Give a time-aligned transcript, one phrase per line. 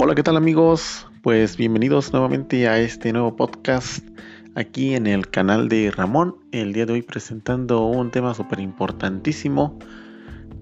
[0.00, 1.08] Hola, ¿qué tal amigos?
[1.24, 3.98] Pues bienvenidos nuevamente a este nuevo podcast
[4.54, 6.36] aquí en el canal de Ramón.
[6.52, 9.76] El día de hoy presentando un tema súper importantísimo,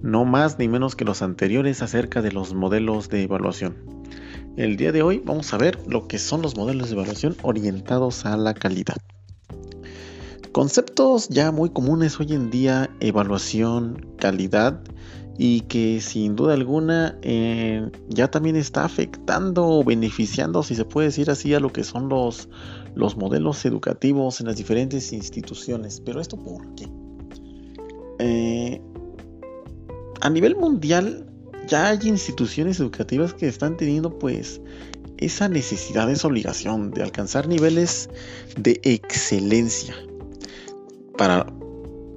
[0.00, 3.76] no más ni menos que los anteriores acerca de los modelos de evaluación.
[4.56, 8.24] El día de hoy vamos a ver lo que son los modelos de evaluación orientados
[8.24, 8.96] a la calidad.
[10.50, 14.80] Conceptos ya muy comunes hoy en día, evaluación, calidad,
[15.38, 21.08] y que sin duda alguna eh, ya también está afectando o beneficiando, si se puede
[21.08, 22.48] decir así, a lo que son los,
[22.94, 26.00] los modelos educativos en las diferentes instituciones.
[26.00, 26.88] Pero esto por qué?
[28.18, 28.80] Eh,
[30.20, 31.26] a nivel mundial
[31.66, 34.60] ya hay instituciones educativas que están teniendo pues
[35.18, 38.08] esa necesidad, esa obligación de alcanzar niveles
[38.56, 39.94] de excelencia
[41.16, 41.46] para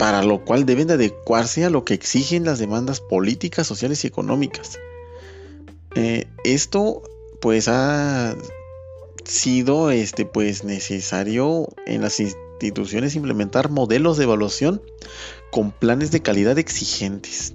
[0.00, 4.06] para lo cual deben de adecuarse a lo que exigen las demandas políticas, sociales y
[4.06, 4.78] económicas.
[5.94, 7.02] Eh, esto
[7.42, 8.34] pues ha
[9.26, 14.80] sido este pues necesario en las instituciones implementar modelos de evaluación
[15.52, 17.54] con planes de calidad exigentes.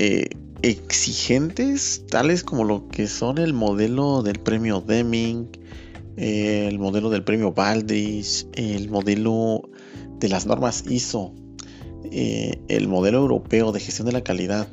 [0.00, 0.30] Eh,
[0.62, 5.48] exigentes tales como lo que son el modelo del premio Deming,
[6.16, 9.70] el modelo del premio Baldrige, el modelo
[10.22, 11.34] de las normas ISO,
[12.04, 14.68] eh, el modelo europeo de gestión de la calidad,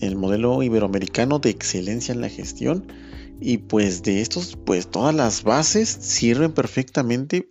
[0.00, 2.92] el modelo iberoamericano de excelencia en la gestión
[3.40, 7.48] y pues de estos pues todas las bases sirven perfectamente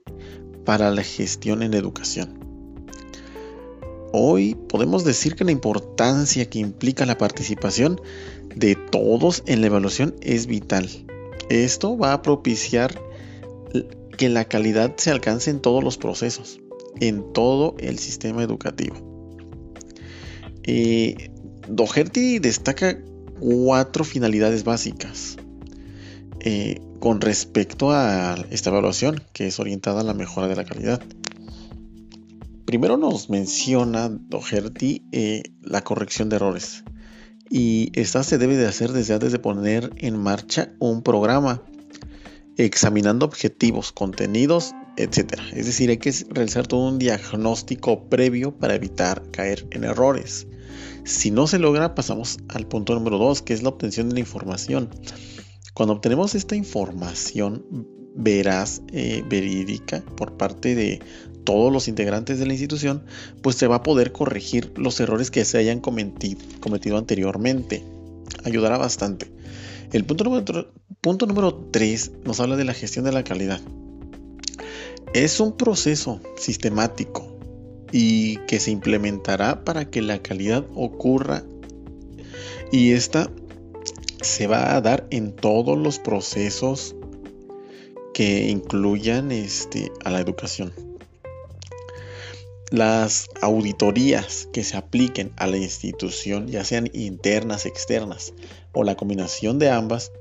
[0.66, 2.40] para la gestión en educación.
[4.12, 8.02] Hoy podemos decir que la importancia que implica la participación
[8.54, 10.90] de todos en la evaluación es vital.
[11.50, 13.02] Esto va a propiciar
[14.18, 16.60] que la calidad se alcance en todos los procesos
[17.00, 18.96] en todo el sistema educativo.
[20.64, 21.32] Eh,
[21.68, 22.98] Doherty destaca
[23.40, 25.38] cuatro finalidades básicas
[26.40, 31.02] eh, con respecto a esta evaluación que es orientada a la mejora de la calidad.
[32.66, 36.84] Primero nos menciona Doherty eh, la corrección de errores
[37.50, 41.62] y esta se debe de hacer desde antes de poner en marcha un programa
[42.58, 45.44] examinando objetivos, contenidos etcétera.
[45.54, 50.48] Es decir, hay que realizar todo un diagnóstico previo para evitar caer en errores.
[51.04, 54.20] Si no se logra, pasamos al punto número 2, que es la obtención de la
[54.22, 54.90] información.
[55.74, 57.66] Cuando obtenemos esta información
[58.16, 61.00] veraz, eh, verídica, por parte de
[61.44, 63.04] todos los integrantes de la institución,
[63.42, 67.84] pues se va a poder corregir los errores que se hayan cometido, cometido anteriormente.
[68.44, 69.32] Ayudará bastante.
[69.92, 70.72] El punto número,
[71.02, 73.62] punto número 3 nos habla de la gestión de la calidad.
[75.14, 77.38] Es un proceso sistemático
[77.92, 81.44] y que se implementará para que la calidad ocurra
[82.72, 83.30] y esta
[84.24, 86.96] se va a dar en todos los procesos
[88.16, 90.74] que incluyan este, a la educación.
[92.72, 98.34] Las auditorías que se apliquen a la institución, ya sean internas, externas
[98.72, 100.12] o la combinación de ambas,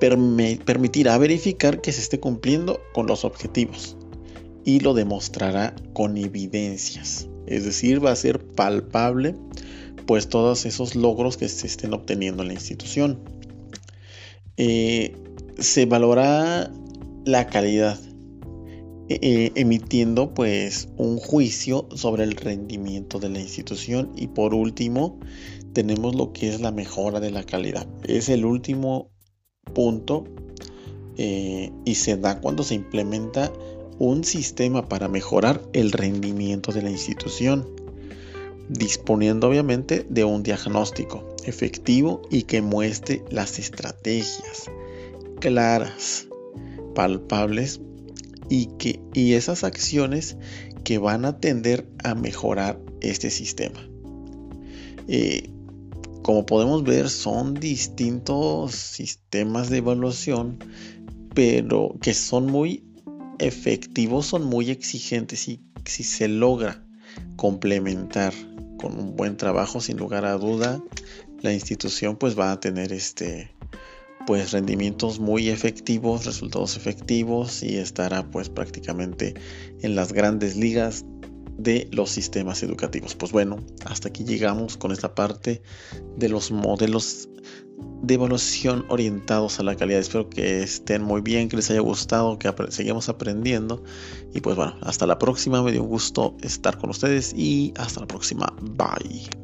[0.00, 3.96] permitirá verificar que se esté cumpliendo con los objetivos
[4.64, 7.28] y lo demostrará con evidencias.
[7.46, 9.34] Es decir, va a ser palpable
[10.06, 13.20] pues todos esos logros que se estén obteniendo en la institución.
[14.56, 15.14] Eh,
[15.58, 16.70] se valora
[17.24, 17.98] la calidad
[19.08, 25.18] e, e, emitiendo pues un juicio sobre el rendimiento de la institución y por último
[25.72, 29.10] tenemos lo que es la mejora de la calidad es el último
[29.72, 30.24] punto
[31.16, 33.52] eh, y se da cuando se implementa
[33.98, 37.68] un sistema para mejorar el rendimiento de la institución,
[38.68, 44.70] disponiendo obviamente de un diagnóstico efectivo y que muestre las estrategias
[45.40, 46.28] claras,
[46.94, 47.80] palpables
[48.48, 50.36] y, que, y esas acciones
[50.84, 53.88] que van a tender a mejorar este sistema.
[55.08, 55.50] Eh,
[56.28, 60.58] como podemos ver, son distintos sistemas de evaluación,
[61.34, 62.84] pero que son muy
[63.38, 66.84] efectivos, son muy exigentes y si se logra
[67.36, 68.34] complementar
[68.78, 70.82] con un buen trabajo, sin lugar a duda,
[71.40, 73.50] la institución pues va a tener este
[74.26, 79.32] pues rendimientos muy efectivos, resultados efectivos y estará pues prácticamente
[79.80, 81.06] en las grandes ligas
[81.58, 83.14] de los sistemas educativos.
[83.14, 85.60] Pues bueno, hasta aquí llegamos con esta parte
[86.16, 87.28] de los modelos
[88.02, 90.00] de evaluación orientados a la calidad.
[90.00, 93.82] Espero que estén muy bien, que les haya gustado, que sigamos aprendiendo.
[94.32, 95.62] Y pues bueno, hasta la próxima.
[95.62, 98.54] Me dio un gusto estar con ustedes y hasta la próxima.
[98.62, 99.37] Bye.